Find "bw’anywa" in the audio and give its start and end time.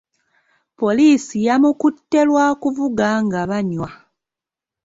3.47-3.89